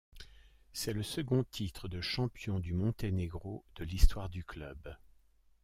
C'est 0.73 0.93
le 0.93 1.03
second 1.03 1.43
titre 1.43 1.87
de 1.87 2.01
champion 2.01 2.57
du 2.59 2.73
Monténégro 2.73 3.63
de 3.75 3.83
l'histoire 3.83 4.29
du 4.29 4.43
club. 4.43 4.97